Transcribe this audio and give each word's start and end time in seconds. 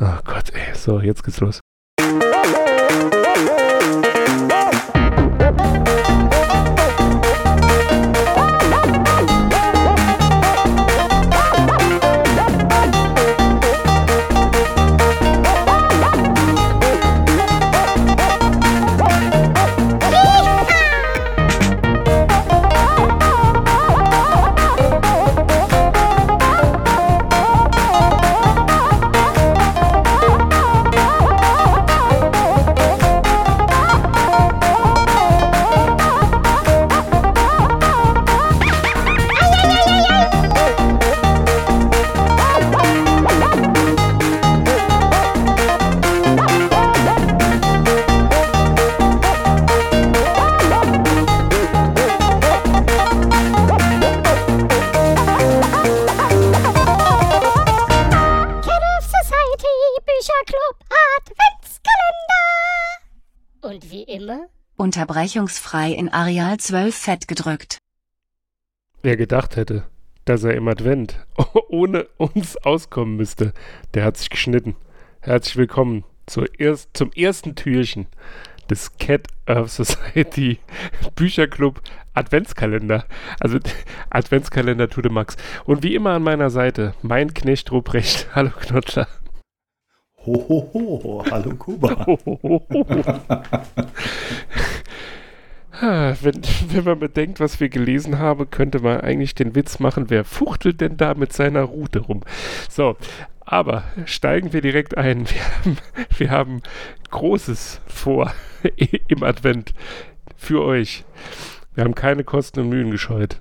Oh 0.00 0.18
Gott, 0.24 0.50
ey. 0.54 0.74
So, 0.76 1.00
jetzt 1.00 1.24
geht's 1.24 1.40
los. 1.40 1.60
Unterbrechungsfrei 64.98 65.92
in 65.92 66.08
Areal 66.08 66.56
12 66.56 66.92
fett 66.92 67.28
gedrückt. 67.28 67.78
Wer 69.00 69.16
gedacht 69.16 69.54
hätte, 69.54 69.84
dass 70.24 70.42
er 70.42 70.54
im 70.54 70.66
Advent 70.66 71.24
ohne 71.68 72.08
uns 72.16 72.56
auskommen 72.56 73.16
müsste, 73.16 73.52
der 73.94 74.04
hat 74.04 74.16
sich 74.16 74.28
geschnitten. 74.28 74.74
Herzlich 75.20 75.56
willkommen 75.56 76.02
zur 76.26 76.48
erst, 76.58 76.96
zum 76.96 77.12
ersten 77.12 77.54
Türchen 77.54 78.06
des 78.68 78.96
Cat 78.98 79.28
of 79.46 79.70
Society 79.70 80.58
Bücherclub 81.14 81.80
Adventskalender. 82.14 83.04
Also 83.38 83.60
Adventskalender 84.10 84.88
to 84.90 85.00
the 85.00 85.10
max. 85.10 85.36
Und 85.64 85.84
wie 85.84 85.94
immer 85.94 86.14
an 86.14 86.24
meiner 86.24 86.50
Seite, 86.50 86.94
mein 87.02 87.34
Knecht 87.34 87.70
Ruprecht. 87.70 88.34
Hallo 88.34 88.50
Knotscher. 88.50 89.06
Ho, 90.26 90.34
ho, 90.48 91.00
ho. 91.04 91.24
Hallo 91.30 91.54
Kuba. 91.54 92.04
Ah, 93.28 93.42
Wenn, 95.80 96.42
wenn 96.68 96.84
man 96.84 96.98
bedenkt, 96.98 97.40
was 97.40 97.60
wir 97.60 97.68
gelesen 97.68 98.18
haben, 98.18 98.50
könnte 98.50 98.80
man 98.80 99.00
eigentlich 99.00 99.34
den 99.34 99.54
Witz 99.54 99.78
machen, 99.78 100.10
wer 100.10 100.24
fuchtelt 100.24 100.80
denn 100.80 100.96
da 100.96 101.14
mit 101.14 101.32
seiner 101.32 101.62
Rute 101.62 102.00
rum? 102.00 102.22
So, 102.68 102.96
aber 103.40 103.84
steigen 104.04 104.52
wir 104.52 104.60
direkt 104.60 104.96
ein. 104.96 105.26
Wir 105.26 105.40
haben, 105.42 105.78
wir 106.18 106.30
haben 106.30 106.62
Großes 107.10 107.80
vor 107.86 108.32
im 109.08 109.22
Advent 109.22 109.72
für 110.36 110.62
euch. 110.62 111.04
Wir 111.74 111.84
haben 111.84 111.94
keine 111.94 112.24
Kosten 112.24 112.60
und 112.60 112.68
Mühen 112.68 112.90
gescheut. 112.90 113.40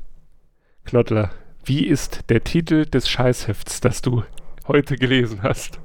Knottler, 0.85 1.31
wie 1.65 1.85
ist 1.85 2.29
der 2.29 2.43
Titel 2.43 2.85
des 2.85 3.09
Scheißhefts, 3.09 3.81
das 3.81 4.01
du 4.01 4.23
heute 4.67 4.95
gelesen 4.95 5.43
hast? 5.43 5.79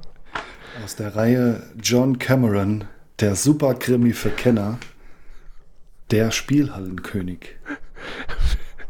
Aus 0.83 0.95
der 0.95 1.15
Reihe 1.15 1.63
John 1.81 2.19
Cameron, 2.19 2.85
der 3.19 3.35
Superkrimi 3.35 4.13
für 4.13 4.29
Kenner, 4.29 4.77
der 6.13 6.29
Spielhallenkönig. 6.29 7.55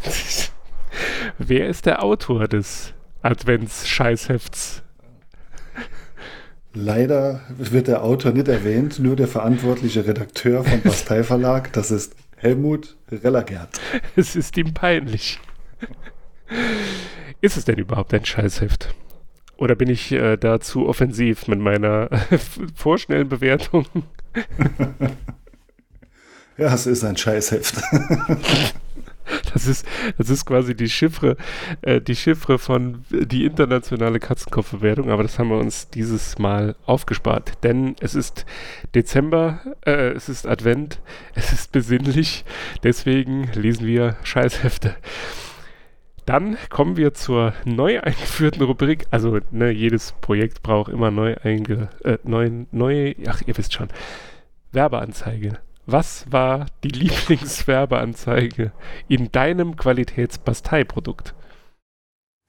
Wer 1.38 1.69
ist 1.69 1.85
der 1.85 2.03
Autor 2.03 2.50
des 2.50 2.94
Advents-Scheißhefts? 3.22 4.84
Leider 6.73 7.39
wird 7.47 7.88
der 7.88 8.03
Autor 8.03 8.33
nicht 8.33 8.50
erwähnt, 8.50 9.00
nur 9.00 9.16
der 9.16 9.29
verantwortliche 9.29 10.06
Redakteur 10.06 10.66
vom 10.66 10.81
Bastei 10.81 11.23
Verlag, 11.23 11.72
das 11.72 11.91
ist 11.91 12.13
Helmut 12.35 12.97
Rellergert. 13.09 13.79
Es 14.17 14.35
ist 14.35 14.57
ihm 14.57 14.73
peinlich. 14.73 15.39
Ist 17.39 17.56
es 17.56 17.63
denn 17.63 17.78
überhaupt 17.78 18.13
ein 18.13 18.25
Scheißheft? 18.25 18.94
Oder 19.56 19.75
bin 19.75 19.89
ich 19.89 20.12
äh, 20.12 20.35
da 20.35 20.59
zu 20.59 20.89
offensiv 20.89 21.47
mit 21.47 21.59
meiner 21.59 22.09
vorschnellen 22.75 23.29
Bewertung? 23.29 23.85
Ja, 26.57 26.73
es 26.73 26.85
ist 26.85 27.03
ein 27.03 27.17
Scheißheft. 27.17 27.81
Das 29.53 29.67
ist, 29.67 29.85
das 30.17 30.29
ist 30.29 30.45
quasi 30.45 30.75
die 30.75 30.89
Chiffre, 30.89 31.37
äh, 31.81 32.01
die 32.01 32.15
Chiffre 32.15 32.59
von 32.59 33.05
äh, 33.11 33.25
die 33.25 33.45
internationale 33.45 34.19
Katzenkopfbewertung, 34.19 35.09
aber 35.11 35.23
das 35.23 35.39
haben 35.39 35.49
wir 35.49 35.57
uns 35.57 35.89
dieses 35.89 36.37
Mal 36.39 36.75
aufgespart. 36.85 37.63
Denn 37.63 37.95
es 38.01 38.15
ist 38.15 38.45
Dezember, 38.95 39.61
äh, 39.85 40.09
es 40.09 40.27
ist 40.27 40.45
Advent, 40.45 40.99
es 41.35 41.53
ist 41.53 41.71
besinnlich, 41.71 42.43
deswegen 42.83 43.49
lesen 43.53 43.87
wir 43.87 44.17
Scheißhefte. 44.23 44.95
Dann 46.25 46.57
kommen 46.69 46.95
wir 46.97 47.13
zur 47.13 47.53
neu 47.65 48.01
eingeführten 48.01 48.61
Rubrik. 48.61 49.05
Also, 49.11 49.39
ne, 49.51 49.71
jedes 49.71 50.13
Projekt 50.21 50.63
braucht 50.63 50.91
immer 50.91 51.11
neu 51.11 51.35
einge, 51.43 51.89
äh, 52.03 52.17
neu, 52.23 52.49
neu, 52.71 53.13
ach, 53.27 53.41
ihr 53.45 53.57
wisst 53.57 53.73
schon. 53.73 53.89
Werbeanzeige. 54.71 55.59
Was 55.85 56.25
war 56.31 56.67
die 56.83 56.89
Lieblingswerbeanzeige 56.89 58.71
in 59.07 59.31
deinem 59.31 59.75
Qualitätsbasteiprodukt? 59.75 61.33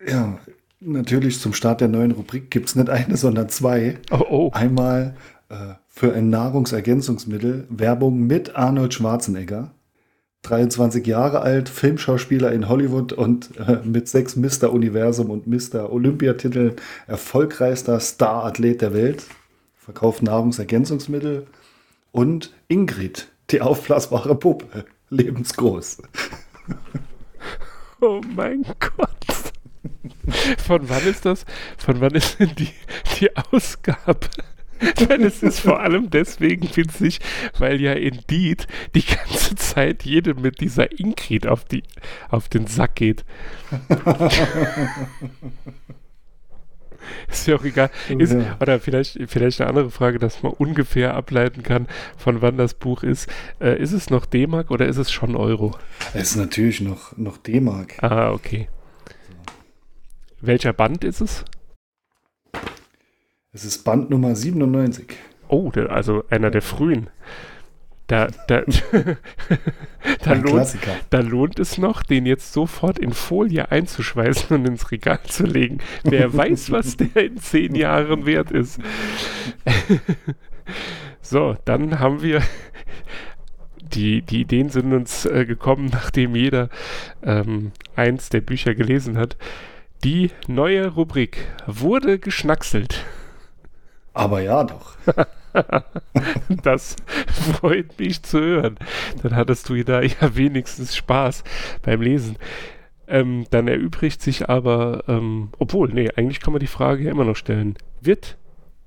Ja, 0.07 0.39
natürlich 0.81 1.41
zum 1.41 1.53
Start 1.53 1.81
der 1.81 1.89
neuen 1.89 2.13
Rubrik 2.13 2.51
gibt 2.51 2.69
es 2.69 2.77
nicht 2.77 2.91
eine, 2.91 3.17
sondern 3.17 3.49
zwei. 3.49 3.99
Oh, 4.11 4.25
oh. 4.29 4.51
Einmal 4.53 5.17
äh, 5.49 5.75
für 5.89 6.15
ein 6.15 6.31
Nahrungsergänzungsmittel 6.31 7.67
Werbung 7.71 8.27
mit 8.27 8.57
Arnold 8.57 8.95
Schwarzenegger. 8.95 9.73
23 10.43 11.07
Jahre 11.07 11.41
alt, 11.41 11.71
Filmschauspieler 11.71 12.53
in 12.53 12.69
Hollywood 12.69 13.15
und 13.15 13.57
äh, 13.59 13.79
mit 13.83 14.09
sechs 14.09 14.37
Mr. 14.37 14.73
Universum 14.73 15.31
und 15.31 15.47
Mr. 15.47 15.91
Olympiatiteln 15.91 16.75
erfolgreichster 17.07 17.99
Starathlet 17.99 18.83
der 18.83 18.93
Welt. 18.93 19.25
Verkauft 19.75 20.23
Nahrungsergänzungsmittel. 20.23 21.47
Und 22.15 22.53
Ingrid, 22.69 23.27
die 23.51 23.61
aufblasbare 23.61 24.37
Puppe, 24.37 24.87
lebensgroß. 25.11 26.03
Oh 28.01 28.21
mein 28.37 28.63
Gott. 28.81 29.53
Von 30.67 30.89
wann 30.91 31.07
ist 31.07 31.25
das? 31.25 31.47
Von 31.79 32.03
wann 32.03 32.15
ist 32.15 32.39
denn 32.39 32.55
die, 32.55 32.69
die 33.19 33.35
Ausgabe? 33.35 34.29
Denn 35.09 35.23
es 35.23 35.43
ist 35.43 35.61
vor 35.61 35.81
allem 35.81 36.11
deswegen 36.11 36.69
witzig, 36.77 37.21
weil 37.59 37.81
ja 37.81 37.95
Indeed 37.95 38.67
die 38.95 39.05
ganze 39.07 39.55
Zeit 39.55 40.03
jedem 40.03 40.43
mit 40.43 40.61
dieser 40.61 40.99
Ingrid 40.99 41.47
auf, 41.47 41.65
die, 41.65 41.83
auf 42.29 42.51
den 42.51 42.67
Sack 42.67 42.97
geht. 42.97 43.25
Ist 47.31 47.47
ja 47.47 47.57
auch 47.57 47.65
egal. 47.65 47.91
Ist, 48.19 48.33
Ja. 48.33 48.57
Oder 48.61 48.81
vielleicht, 48.81 49.19
vielleicht 49.27 49.61
eine 49.61 49.71
andere 49.71 49.91
Frage, 49.91 50.19
dass 50.19 50.43
man 50.43 50.53
ungefähr 50.53 51.15
ableiten 51.15 51.63
kann, 51.63 51.87
von 52.17 52.43
wann 52.43 52.57
das 52.57 52.75
Buch 52.75 53.03
ist. 53.03 53.29
Äh, 53.61 53.81
ist 53.81 53.93
es 53.93 54.11
noch 54.11 54.27
D-Mark 54.27 54.71
oder 54.71 54.87
ist 54.87 54.99
es 54.99 55.11
schon 55.11 55.37
Euro? 55.37 55.77
Es 56.13 56.31
ist 56.31 56.37
natürlich 56.37 56.81
noch, 56.81 57.17
noch 57.17 57.37
D-Mark. 57.39 58.03
Ah, 58.03 58.33
okay. 58.33 58.69
Welcher 60.41 60.73
Band 60.73 61.05
ist 61.05 61.21
es? 61.21 61.45
Es 63.53 63.65
ist 63.65 63.85
Band 63.85 64.11
Nummer 64.11 64.35
97. 64.35 65.15
Oh, 65.49 65.71
der, 65.71 65.91
also 65.91 66.25
einer 66.29 66.51
der 66.51 66.63
frühen. 66.63 67.09
Da, 68.07 68.29
da, 68.49 68.63
da, 70.23 70.33
lohnt, 70.35 70.77
da 71.09 71.21
lohnt 71.21 71.59
es 71.59 71.79
noch, 71.79 72.03
den 72.03 72.27
jetzt 72.27 72.53
sofort 72.53 72.99
in 72.99 73.13
Folie 73.13 73.71
einzuschweißen 73.71 74.55
und 74.55 74.67
ins 74.67 74.91
Regal 74.91 75.21
zu 75.27 75.45
legen. 75.47 75.79
Wer 76.03 76.35
weiß, 76.37 76.71
was 76.71 76.99
der 76.99 77.17
in 77.17 77.39
zehn 77.39 77.75
Jahren 77.75 78.27
wert 78.27 78.51
ist. 78.51 78.79
so, 81.23 81.57
dann 81.65 81.99
haben 81.99 82.21
wir 82.21 82.43
die, 83.81 84.21
die 84.21 84.43
Ideen 84.43 84.69
sind 84.69 84.93
uns 84.93 85.25
äh, 85.25 85.47
gekommen, 85.47 85.89
nachdem 85.91 86.37
jeder 86.37 86.69
ähm, 87.23 87.73
eins 87.97 88.29
der 88.29 88.43
Bücher 88.43 88.75
gelesen 88.75 89.17
hat. 89.17 89.37
Die 90.03 90.31
neue 90.47 90.89
Rubrik 90.89 91.47
wurde 91.67 92.19
geschnackselt. 92.19 93.05
Aber 94.13 94.41
ja 94.41 94.65
doch. 94.65 94.97
Das 96.63 96.97
freut 97.29 97.99
mich 97.99 98.23
zu 98.23 98.41
hören. 98.41 98.77
Dann 99.23 99.37
hattest 99.37 99.69
du 99.69 99.83
da 99.85 100.03
ja 100.03 100.35
wenigstens 100.35 100.97
Spaß 100.97 101.45
beim 101.83 102.01
Lesen. 102.03 102.37
Ähm, 103.07 103.45
dann 103.51 103.69
erübrigt 103.69 104.23
sich 104.23 104.49
aber, 104.49 105.05
ähm, 105.09 105.51
obwohl, 105.59 105.91
nee, 105.93 106.11
eigentlich 106.17 106.41
kann 106.41 106.53
man 106.53 106.61
die 106.61 106.67
Frage 106.67 107.05
ja 107.05 107.11
immer 107.11 107.25
noch 107.25 107.37
stellen. 107.37 107.77
Wird 108.01 108.39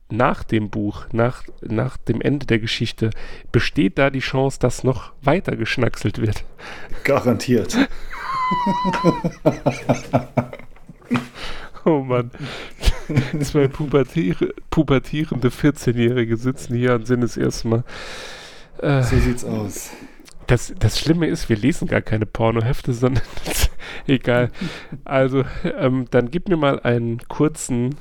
nach 0.10 0.44
dem 0.44 0.70
Buch, 0.70 1.06
nach, 1.12 1.44
nach 1.62 1.98
dem 1.98 2.22
Ende 2.22 2.46
der 2.46 2.60
Geschichte, 2.60 3.12
besteht 3.52 3.98
da 3.98 4.10
die 4.10 4.20
Chance, 4.20 4.58
dass 4.60 4.84
noch 4.84 5.14
weiter 5.22 5.56
geschnackselt 5.56 6.20
wird? 6.20 6.44
Garantiert. 7.04 7.78
Oh 11.88 12.04
Mann. 12.04 12.32
Zwei 13.42 13.68
pubertiere, 13.68 14.54
pubertierende 14.70 15.50
14-Jährige 15.50 16.38
sitzen 16.38 16.76
hier 16.76 16.96
und 16.96 17.08
sind 17.08 17.22
das 17.22 17.38
erste 17.38 17.68
Mal. 17.68 17.84
Äh, 18.80 19.04
So 19.04 19.20
sieht's 19.20 19.44
aus. 19.44 19.92
das, 20.48 20.74
das 20.80 21.00
Schlimme 21.00 21.28
ist, 21.28 21.50
wir 21.50 21.58
lesen 21.58 21.88
gar 21.88 22.02
keine 22.02 22.26
Pornohefte, 22.26 22.94
sondern 22.94 23.24
egal. 24.08 24.52
Also, 25.04 25.44
ähm, 25.64 26.06
dann 26.12 26.32
gib 26.32 26.48
mir 26.50 26.58
mal 26.58 26.80
einen 26.82 27.20
kurzen, 27.28 27.96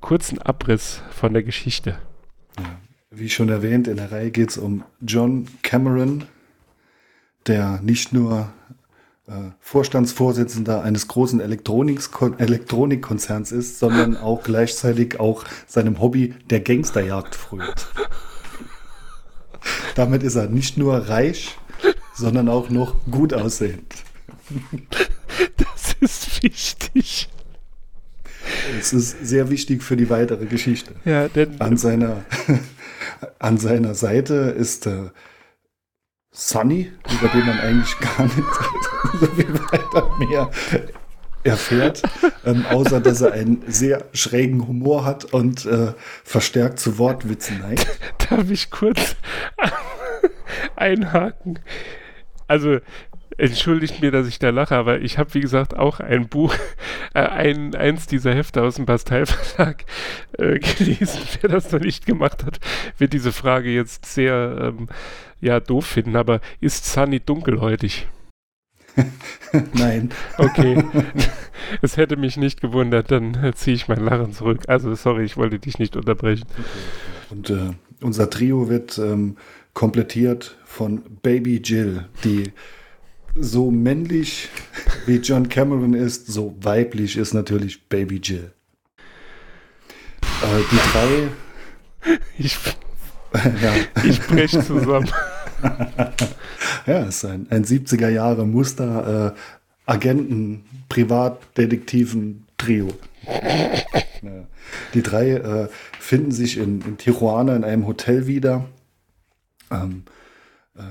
kurzen 0.00 0.38
Abriss 0.40 1.02
von 1.10 1.32
der 1.32 1.42
Geschichte. 1.42 1.98
Wie 3.10 3.28
schon 3.28 3.48
erwähnt, 3.50 3.88
in 3.88 3.96
der 3.96 4.10
Reihe 4.10 4.30
geht 4.30 4.50
es 4.50 4.58
um 4.58 4.84
John 5.00 5.46
Cameron, 5.62 6.24
der 7.46 7.80
nicht 7.82 8.12
nur 8.12 8.52
Vorstandsvorsitzender 9.60 10.82
eines 10.82 11.08
großen 11.08 11.40
Elektronik- 11.40 12.38
Elektronikkonzerns 12.38 13.52
ist, 13.52 13.78
sondern 13.78 14.16
auch 14.22 14.42
gleichzeitig 14.42 15.20
auch 15.20 15.44
seinem 15.66 16.00
Hobby 16.00 16.34
der 16.50 16.60
Gangsterjagd 16.60 17.34
frönt. 17.34 17.88
Damit 19.94 20.22
ist 20.22 20.36
er 20.36 20.48
nicht 20.48 20.78
nur 20.78 21.08
reich, 21.08 21.56
sondern 22.14 22.48
auch 22.48 22.70
noch 22.70 22.96
gut 23.10 23.34
aussehend. 23.34 23.94
Das 25.56 25.94
ist 26.00 26.42
wichtig. 26.42 27.28
Es 28.78 28.92
ist 28.92 29.24
sehr 29.24 29.50
wichtig 29.50 29.82
für 29.82 29.96
die 29.96 30.10
weitere 30.10 30.46
Geschichte. 30.46 30.94
Ja, 31.04 31.28
denn 31.28 31.60
An 31.60 31.76
seiner, 31.76 32.24
an 33.38 33.58
seiner 33.58 33.94
Seite 33.94 34.34
ist 34.34 34.86
äh, 34.86 35.10
Sunny, 36.34 36.90
über 37.12 37.28
den 37.28 37.46
man 37.46 37.60
eigentlich 37.60 37.98
gar 38.00 38.24
nicht 38.24 38.36
so 39.20 39.26
viel 39.26 39.54
weiter 39.70 40.10
mehr 40.18 40.50
erfährt, 41.44 42.02
ähm, 42.46 42.64
außer 42.70 43.00
dass 43.00 43.20
er 43.20 43.32
einen 43.32 43.62
sehr 43.66 44.06
schrägen 44.14 44.66
Humor 44.66 45.04
hat 45.04 45.26
und 45.26 45.66
äh, 45.66 45.92
verstärkt 46.24 46.80
zu 46.80 46.96
Wortwitzen 46.96 47.60
neigt. 47.60 47.86
darf 48.30 48.50
ich 48.50 48.70
kurz 48.70 49.16
einhaken. 50.76 51.58
Also, 52.48 52.78
entschuldigt 53.36 54.00
mir, 54.00 54.10
dass 54.10 54.26
ich 54.26 54.38
da 54.38 54.50
lache, 54.50 54.76
aber 54.76 55.00
ich 55.00 55.18
habe, 55.18 55.34
wie 55.34 55.40
gesagt, 55.40 55.76
auch 55.76 56.00
ein 56.00 56.28
Buch, 56.28 56.54
äh, 57.14 57.20
ein, 57.20 57.74
eins 57.74 58.06
dieser 58.06 58.34
Hefte 58.34 58.62
aus 58.62 58.76
dem 58.76 58.86
Bastei-Verlag 58.86 59.84
äh, 60.38 60.58
gelesen. 60.58 61.20
Wer 61.40 61.50
das 61.50 61.70
noch 61.72 61.80
nicht 61.80 62.06
gemacht 62.06 62.44
hat, 62.44 62.58
wird 62.96 63.12
diese 63.12 63.32
Frage 63.32 63.70
jetzt 63.70 64.06
sehr 64.06 64.72
ähm, 64.78 64.88
ja, 65.42 65.60
doof 65.60 65.84
finden, 65.84 66.16
aber 66.16 66.40
ist 66.60 66.86
Sunny 66.86 67.20
dunkelhäutig? 67.20 68.08
Nein, 69.74 70.10
Okay. 70.38 70.82
es 71.82 71.96
hätte 71.96 72.16
mich 72.16 72.36
nicht 72.36 72.60
gewundert, 72.60 73.10
dann 73.10 73.52
ziehe 73.54 73.74
ich 73.74 73.88
mein 73.88 74.04
Lachen 74.04 74.32
zurück. 74.32 74.60
Also, 74.68 74.94
sorry, 74.94 75.24
ich 75.24 75.36
wollte 75.36 75.58
dich 75.58 75.78
nicht 75.78 75.96
unterbrechen. 75.96 76.46
und 77.30 77.50
äh, 77.50 77.70
unser 78.00 78.28
Trio 78.30 78.68
wird 78.68 78.98
ähm, 78.98 79.36
komplettiert 79.74 80.56
von 80.64 81.02
Baby 81.22 81.60
Jill, 81.64 82.06
die 82.24 82.52
so 83.34 83.70
männlich 83.70 84.48
wie 85.06 85.16
John 85.16 85.48
Cameron 85.48 85.94
ist, 85.94 86.26
so 86.26 86.54
weiblich 86.60 87.16
ist 87.16 87.32
natürlich 87.32 87.88
Baby 87.88 88.20
Jill. 88.22 88.52
Äh, 90.42 90.62
die 90.70 90.76
drei 90.92 91.28
Ich, 92.38 92.58
ja, 93.34 93.74
ich 94.04 94.20
breche 94.20 94.60
zusammen. 94.62 95.08
Ja, 96.86 97.00
es 97.00 97.16
ist 97.16 97.24
ein, 97.24 97.46
ein 97.50 97.64
70er 97.64 98.08
Jahre 98.08 98.46
Muster 98.46 99.34
äh, 99.34 99.38
Agenten, 99.86 100.64
Privatdetektiven, 100.88 102.44
Trio. 102.58 102.88
ja. 104.22 104.46
Die 104.94 105.02
drei 105.02 105.30
äh, 105.32 105.68
finden 105.98 106.32
sich 106.32 106.56
in, 106.58 106.80
in 106.82 106.98
Tijuana 106.98 107.56
in 107.56 107.64
einem 107.64 107.86
Hotel 107.86 108.26
wieder. 108.26 108.64
Ähm, 109.70 110.04
äh, 110.76 110.82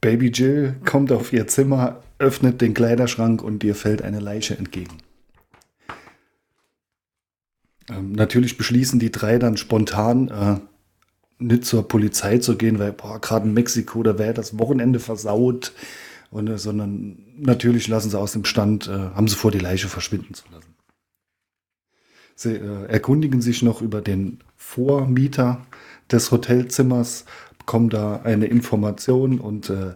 Baby 0.00 0.28
Jill 0.28 0.76
kommt 0.84 1.12
auf 1.12 1.32
ihr 1.32 1.46
Zimmer, 1.46 2.02
öffnet 2.18 2.60
den 2.60 2.74
Kleiderschrank 2.74 3.42
und 3.42 3.64
ihr 3.64 3.74
fällt 3.74 4.02
eine 4.02 4.20
Leiche 4.20 4.56
entgegen. 4.56 4.98
Ähm, 7.90 8.12
natürlich 8.12 8.56
beschließen 8.56 8.98
die 8.98 9.10
drei 9.10 9.38
dann 9.38 9.56
spontan, 9.56 10.28
äh, 10.28 10.73
nicht 11.46 11.64
zur 11.64 11.86
Polizei 11.88 12.38
zu 12.38 12.56
gehen, 12.56 12.78
weil 12.78 12.92
gerade 12.92 13.46
in 13.46 13.54
Mexiko, 13.54 14.02
da 14.02 14.18
wäre 14.18 14.34
das 14.34 14.58
Wochenende 14.58 15.00
versaut. 15.00 15.72
Und, 16.30 16.48
äh, 16.48 16.58
sondern 16.58 17.18
natürlich 17.36 17.88
lassen 17.88 18.10
sie 18.10 18.18
aus 18.18 18.32
dem 18.32 18.44
Stand, 18.44 18.88
äh, 18.88 18.90
haben 18.90 19.28
sie 19.28 19.36
vor, 19.36 19.50
die 19.50 19.58
Leiche 19.58 19.88
verschwinden 19.88 20.34
zu 20.34 20.44
lassen. 20.52 20.74
Sie 22.34 22.54
äh, 22.54 22.86
erkundigen 22.86 23.40
sich 23.40 23.62
noch 23.62 23.80
über 23.80 24.00
den 24.00 24.40
Vormieter 24.56 25.64
des 26.10 26.30
Hotelzimmers, 26.30 27.24
bekommen 27.58 27.90
da 27.90 28.22
eine 28.22 28.46
Information 28.46 29.38
und 29.38 29.70
äh, 29.70 29.94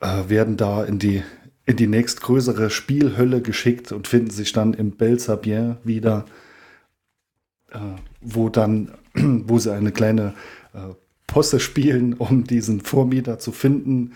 äh, 0.00 0.28
werden 0.28 0.56
da 0.56 0.84
in 0.84 0.98
die, 0.98 1.22
in 1.64 1.76
die 1.76 1.86
nächstgrößere 1.86 2.70
Spielhölle 2.70 3.40
geschickt 3.40 3.92
und 3.92 4.08
finden 4.08 4.30
sich 4.30 4.52
dann 4.52 4.74
im 4.74 4.92
Bel 4.92 5.18
Sabien 5.18 5.76
wieder, 5.84 6.24
äh, 7.70 7.78
wo 8.20 8.48
dann, 8.48 8.92
wo 9.14 9.58
sie 9.58 9.72
eine 9.72 9.92
kleine 9.92 10.34
äh, 10.74 10.94
Posse 11.26 11.60
spielen, 11.60 12.14
um 12.14 12.44
diesen 12.44 12.80
Vormieter 12.80 13.38
zu 13.38 13.52
finden. 13.52 14.12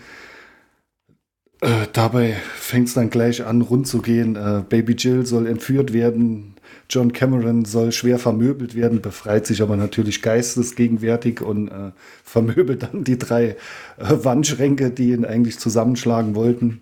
Äh, 1.61 1.87
dabei 1.93 2.35
fängt 2.55 2.89
es 2.89 2.93
dann 2.93 3.09
gleich 3.09 3.43
an, 3.43 3.61
rund 3.61 3.87
zu 3.87 4.01
gehen. 4.01 4.35
Äh, 4.35 4.63
Baby 4.67 4.93
Jill 4.93 5.25
soll 5.25 5.47
entführt 5.47 5.93
werden. 5.93 6.55
John 6.89 7.11
Cameron 7.11 7.65
soll 7.65 7.91
schwer 7.91 8.19
vermöbelt 8.19 8.75
werden, 8.75 9.01
befreit 9.01 9.45
sich 9.47 9.61
aber 9.61 9.75
natürlich 9.75 10.21
geistesgegenwärtig 10.21 11.41
und 11.41 11.69
äh, 11.69 11.91
vermöbelt 12.23 12.83
dann 12.83 13.03
die 13.03 13.17
drei 13.17 13.55
äh, 13.97 14.23
Wandschränke, 14.23 14.91
die 14.91 15.11
ihn 15.11 15.25
eigentlich 15.25 15.59
zusammenschlagen 15.59 16.35
wollten. 16.35 16.81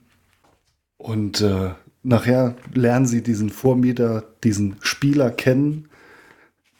Und 0.97 1.41
äh, 1.41 1.69
nachher 2.03 2.55
lernen 2.73 3.05
sie 3.05 3.23
diesen 3.23 3.49
Vormieter, 3.49 4.23
diesen 4.43 4.75
Spieler 4.81 5.31
kennen, 5.31 5.87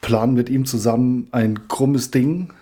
planen 0.06 0.34
mit 0.34 0.48
ihm 0.48 0.66
zusammen 0.66 1.26
ein 1.32 1.66
krummes 1.66 2.12
Ding 2.12 2.52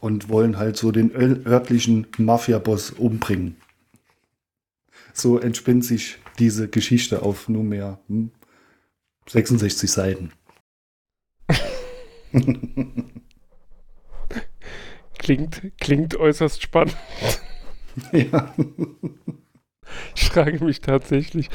und 0.00 0.30
wollen 0.30 0.56
halt 0.56 0.78
so 0.78 0.90
den 0.90 1.10
ör- 1.12 1.44
örtlichen 1.46 2.06
Mafia-Boss 2.16 2.92
umbringen. 2.92 3.56
So 5.12 5.38
entspinnt 5.38 5.84
sich 5.84 6.16
diese 6.38 6.66
Geschichte 6.68 7.20
auf 7.20 7.50
nunmehr 7.50 7.98
hm, 8.08 8.30
66 9.28 9.92
Seiten. 9.92 10.32
Klingt, 15.18 15.60
klingt 15.78 16.16
äußerst 16.16 16.62
spannend. 16.62 16.96
ja. 18.12 18.54
Ich 20.14 20.28
frage 20.28 20.62
mich 20.64 20.80
tatsächlich, 20.82 21.48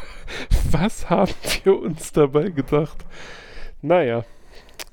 was 0.70 1.08
haben 1.08 1.32
wir 1.64 1.78
uns 1.78 2.12
dabei 2.12 2.50
gedacht? 2.50 2.98
Naja, 3.80 4.24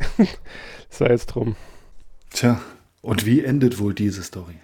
sei 0.90 1.08
es 1.08 1.26
drum. 1.26 1.56
Tja, 2.30 2.62
und 3.02 3.26
wie 3.26 3.44
endet 3.44 3.80
wohl 3.80 3.94
diese 3.94 4.24
Story? 4.24 4.56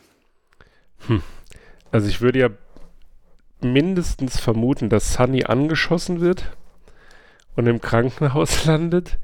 Also 1.91 2.07
ich 2.07 2.21
würde 2.21 2.39
ja 2.39 2.49
mindestens 3.61 4.39
vermuten, 4.39 4.89
dass 4.89 5.13
Sunny 5.13 5.45
angeschossen 5.45 6.21
wird 6.21 6.55
und 7.55 7.67
im 7.67 7.81
Krankenhaus 7.81 8.65
landet. 8.65 9.17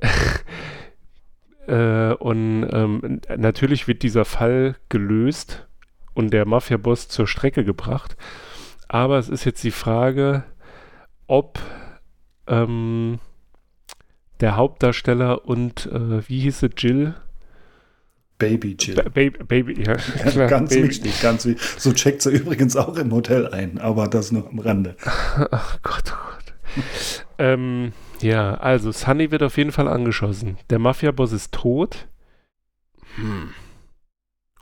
äh, 1.66 2.12
und 2.14 2.68
ähm, 2.72 3.20
natürlich 3.36 3.86
wird 3.86 4.02
dieser 4.02 4.24
Fall 4.24 4.76
gelöst 4.88 5.66
und 6.14 6.32
der 6.32 6.46
Mafia-Boss 6.46 7.08
zur 7.08 7.26
Strecke 7.26 7.64
gebracht. 7.64 8.16
Aber 8.88 9.18
es 9.18 9.28
ist 9.28 9.44
jetzt 9.44 9.62
die 9.62 9.70
Frage, 9.70 10.44
ob 11.26 11.60
ähm, 12.48 13.20
der 14.40 14.56
Hauptdarsteller 14.56 15.44
und 15.46 15.86
äh, 15.86 16.28
wie 16.28 16.40
hieß 16.40 16.62
es, 16.62 16.70
Jill? 16.76 17.14
Baby 18.38 18.76
Jill. 18.78 18.96
Ba 18.96 19.02
Baby, 19.10 19.44
Baby, 19.44 19.84
ja, 19.84 19.94
klar, 20.30 20.48
ganz 20.48 20.70
Baby. 20.70 20.88
wichtig, 20.88 21.20
ganz 21.20 21.44
wichtig. 21.44 21.62
So 21.78 21.92
checkt 21.92 22.22
sie 22.22 22.30
übrigens 22.30 22.76
auch 22.76 22.96
im 22.96 23.12
Hotel 23.12 23.48
ein, 23.48 23.78
aber 23.78 24.08
das 24.08 24.32
nur 24.32 24.48
am 24.48 24.58
Rande. 24.58 24.96
Ach 25.04 25.78
Gott, 25.82 26.04
oh 26.12 26.30
Gott. 26.32 27.26
ähm, 27.38 27.92
ja, 28.20 28.54
also 28.54 28.92
Sunny 28.92 29.30
wird 29.30 29.42
auf 29.42 29.56
jeden 29.58 29.72
Fall 29.72 29.88
angeschossen. 29.88 30.56
Der 30.70 30.78
Mafia-Boss 30.78 31.32
ist 31.32 31.52
tot. 31.52 32.08
Hm. 33.16 33.50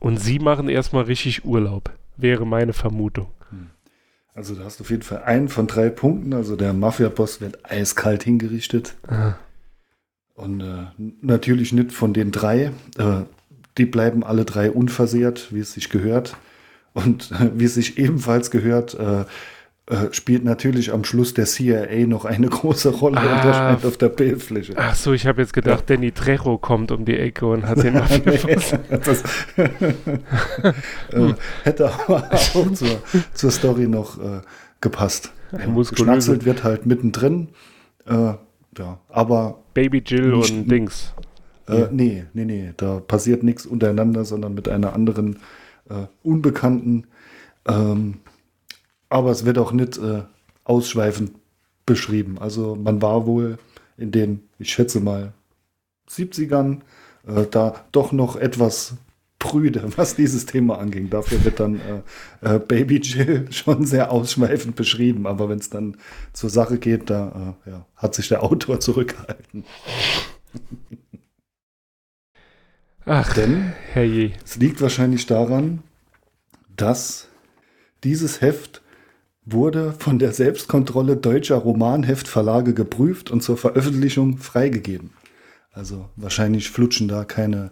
Und 0.00 0.18
sie 0.18 0.38
machen 0.38 0.68
erstmal 0.68 1.04
richtig 1.04 1.44
Urlaub, 1.44 1.90
wäre 2.16 2.46
meine 2.46 2.72
Vermutung. 2.72 3.28
Also 4.34 4.54
du 4.54 4.62
hast 4.62 4.80
auf 4.80 4.90
jeden 4.90 5.02
Fall 5.02 5.24
einen 5.24 5.48
von 5.48 5.66
drei 5.66 5.88
Punkten. 5.90 6.32
Also 6.32 6.54
der 6.54 6.72
Mafia-Boss 6.72 7.40
wird 7.40 7.68
eiskalt 7.68 8.22
hingerichtet. 8.22 8.94
Ah. 9.08 9.34
Und 10.38 10.60
äh, 10.60 10.86
natürlich 11.20 11.72
nicht 11.72 11.92
von 11.92 12.12
den 12.14 12.30
drei. 12.30 12.70
Äh, 12.96 13.22
die 13.76 13.86
bleiben 13.86 14.22
alle 14.22 14.44
drei 14.44 14.70
unversehrt, 14.70 15.52
wie 15.52 15.58
es 15.58 15.72
sich 15.72 15.90
gehört. 15.90 16.36
Und 16.94 17.32
äh, 17.32 17.50
wie 17.54 17.64
es 17.64 17.74
sich 17.74 17.98
ebenfalls 17.98 18.52
gehört, 18.52 18.94
äh, 18.94 19.24
äh, 19.86 20.12
spielt 20.12 20.44
natürlich 20.44 20.92
am 20.92 21.02
Schluss 21.02 21.34
der 21.34 21.46
CIA 21.46 22.06
noch 22.06 22.24
eine 22.24 22.46
große 22.50 22.90
Rolle 22.90 23.18
Ah, 23.18 23.22
und 23.22 23.48
erscheint 23.48 23.84
auf 23.84 23.96
der 23.96 24.10
Bildfläche. 24.10 24.74
Ach 24.76 24.94
so, 24.94 25.12
ich 25.12 25.26
habe 25.26 25.40
jetzt 25.40 25.52
gedacht, 25.52 25.90
Danny 25.90 26.12
Trejo 26.12 26.56
kommt 26.56 26.92
um 26.92 27.04
die 27.04 27.18
Ecke 27.18 27.46
und 27.46 27.66
hat 27.66 27.82
den 27.82 27.96
abgefasst. 27.96 28.78
das 28.90 29.22
äh, 29.56 31.34
hätte 31.64 31.92
aber 31.92 32.30
auch 32.30 32.72
zur, 32.72 33.02
zur 33.34 33.50
Story 33.50 33.88
noch 33.88 34.18
gepasst. 34.80 35.32
Ein 35.50 35.76
Ja, 35.76 35.82
geschnatzelt 35.82 36.44
wird 36.44 36.62
halt 36.62 36.86
mittendrin. 36.86 37.48
Ja, 38.78 38.98
aber 39.08 39.58
Baby 39.74 40.02
Jill 40.04 40.36
Nicht- 40.36 40.52
und 40.52 40.70
Dings. 40.70 41.12
äh, 41.68 41.86
nee, 41.90 42.24
nee, 42.32 42.44
nee, 42.44 42.72
da 42.76 43.00
passiert 43.00 43.42
nichts 43.42 43.66
untereinander, 43.66 44.24
sondern 44.24 44.54
mit 44.54 44.68
einer 44.68 44.92
anderen 44.92 45.36
äh, 45.90 46.06
Unbekannten. 46.22 47.06
Ähm, 47.66 48.18
aber 49.08 49.30
es 49.30 49.44
wird 49.44 49.58
auch 49.58 49.72
nicht 49.72 49.98
äh, 49.98 50.22
ausschweifend 50.64 51.32
beschrieben. 51.86 52.38
Also 52.38 52.76
man 52.76 53.02
war 53.02 53.26
wohl 53.26 53.58
in 53.96 54.12
den, 54.12 54.48
ich 54.58 54.72
schätze 54.72 55.00
mal, 55.00 55.32
70ern 56.08 56.80
äh, 57.26 57.46
da 57.50 57.84
doch 57.92 58.12
noch 58.12 58.36
etwas 58.36 58.94
prüde, 59.38 59.90
was 59.96 60.16
dieses 60.16 60.46
Thema 60.46 60.78
anging. 60.78 61.10
Dafür 61.10 61.44
wird 61.44 61.60
dann 61.60 61.80
äh, 62.42 62.56
äh, 62.56 62.58
Baby 62.58 62.96
Jill 62.96 63.46
schon 63.50 63.86
sehr 63.86 64.10
ausschweifend 64.10 64.76
beschrieben. 64.76 65.26
Aber 65.26 65.48
wenn 65.48 65.58
es 65.58 65.70
dann 65.70 65.96
zur 66.32 66.50
Sache 66.50 66.78
geht, 66.78 67.10
da 67.10 67.56
äh, 67.66 67.70
ja, 67.70 67.86
hat 67.96 68.14
sich 68.14 68.28
der 68.28 68.42
Autor 68.42 68.80
zurückgehalten. 68.80 69.64
Ach, 73.04 73.32
Denn 73.32 73.72
herrje. 73.92 74.32
es 74.44 74.56
liegt 74.56 74.82
wahrscheinlich 74.82 75.26
daran, 75.26 75.82
dass 76.76 77.28
dieses 78.04 78.42
Heft 78.42 78.82
wurde 79.46 79.92
von 79.92 80.18
der 80.18 80.32
Selbstkontrolle 80.32 81.16
deutscher 81.16 81.56
Romanheftverlage 81.56 82.74
geprüft 82.74 83.30
und 83.30 83.42
zur 83.42 83.56
Veröffentlichung 83.56 84.36
freigegeben. 84.36 85.10
Also 85.72 86.10
wahrscheinlich 86.16 86.70
flutschen 86.70 87.08
da 87.08 87.24
keine 87.24 87.70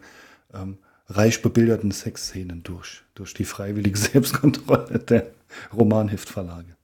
ähm, 0.54 0.78
reich 1.08 1.42
bebilderten 1.42 1.90
Sexszenen 1.90 2.62
durch, 2.62 3.02
durch 3.14 3.34
die 3.34 3.44
freiwillige 3.44 3.98
Selbstkontrolle 3.98 4.98
der 4.98 5.26
Romanheftverlage. 5.72 6.76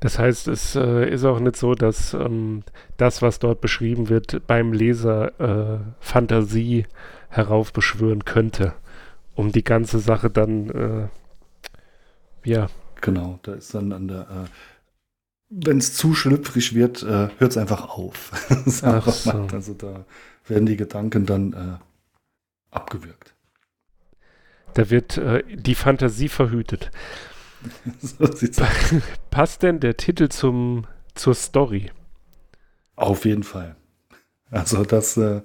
Das 0.00 0.18
heißt, 0.18 0.48
es 0.48 0.76
äh, 0.76 1.10
ist 1.10 1.24
auch 1.24 1.40
nicht 1.40 1.56
so, 1.56 1.74
dass 1.74 2.14
ähm, 2.14 2.62
das, 2.96 3.20
was 3.20 3.38
dort 3.38 3.60
beschrieben 3.60 4.08
wird, 4.08 4.46
beim 4.46 4.72
Leser 4.72 5.38
äh, 5.38 5.78
Fantasie 6.00 6.86
heraufbeschwören 7.28 8.24
könnte, 8.24 8.72
um 9.34 9.52
die 9.52 9.62
ganze 9.62 9.98
Sache 9.98 10.30
dann, 10.30 10.70
äh, 10.70 11.08
ja, 12.48 12.68
Genau, 13.00 13.38
da 13.42 13.54
ist 13.54 13.74
dann 13.74 13.92
an 13.92 14.08
der, 14.08 14.20
äh, 14.20 14.48
wenn 15.48 15.78
es 15.78 15.94
zu 15.94 16.14
schlüpfrig 16.14 16.74
wird, 16.74 17.02
äh, 17.02 17.28
hört 17.38 17.50
es 17.50 17.56
einfach 17.56 17.88
auf. 17.88 18.30
Ach 18.82 19.08
so. 19.08 19.48
Also 19.52 19.74
da 19.74 20.04
werden 20.46 20.66
die 20.66 20.76
Gedanken 20.76 21.26
dann 21.26 21.52
äh, 21.52 21.78
abgewürgt. 22.70 23.34
da 24.74 24.90
wird 24.90 25.16
äh, 25.16 25.42
die 25.48 25.74
Fantasie 25.74 26.28
verhütet. 26.28 26.90
so 28.00 28.30
sieht's 28.32 28.60
aus. 28.60 28.68
Passt 29.30 29.62
denn 29.62 29.80
der 29.80 29.96
Titel 29.96 30.28
zum, 30.28 30.86
zur 31.14 31.34
Story? 31.34 31.90
Auf 32.96 33.24
jeden 33.24 33.42
Fall. 33.42 33.76
Also 34.50 34.84
das 34.84 35.16
äh, 35.16 35.42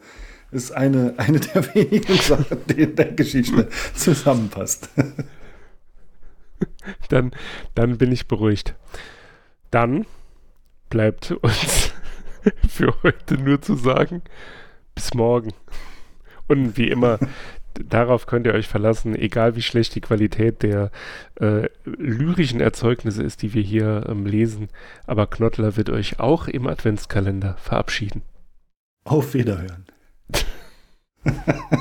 ist 0.52 0.72
eine, 0.72 1.14
eine 1.18 1.40
der 1.40 1.74
wenigen 1.76 2.18
Sachen, 2.18 2.58
die 2.68 2.82
in 2.84 2.96
der 2.96 3.12
Geschichte 3.14 3.70
zusammenpasst. 3.96 4.90
Dann, 7.10 7.32
dann 7.74 7.98
bin 7.98 8.12
ich 8.12 8.28
beruhigt. 8.28 8.76
Dann 9.72 10.06
bleibt 10.90 11.32
uns 11.32 11.92
für 12.70 12.94
heute 13.04 13.36
nur 13.36 13.62
zu 13.62 13.76
sagen, 13.76 14.22
bis 14.94 15.14
morgen. 15.14 15.52
Und 16.48 16.78
wie 16.78 16.90
immer, 16.90 17.20
darauf 17.74 18.26
könnt 18.26 18.46
ihr 18.46 18.54
euch 18.54 18.68
verlassen, 18.68 19.16
egal 19.16 19.56
wie 19.56 19.62
schlecht 19.62 19.96
die 19.96 20.02
Qualität 20.02 20.64
der 20.64 20.92
äh, 21.40 21.68
lyrischen 21.86 22.62
Erzeugnisse 22.62 23.24
ist, 23.24 23.42
die 23.42 23.54
wir 23.54 23.62
hier 23.62 24.06
ähm, 24.08 24.26
lesen. 24.26 24.70
Aber 25.08 25.28
Knottler 25.28 25.78
wird 25.78 25.90
euch 25.90 26.20
auch 26.20 26.48
im 26.48 26.68
Adventskalender 26.68 27.56
verabschieden. 27.58 28.22
Auf 29.06 29.34
Wiederhören. 29.34 29.86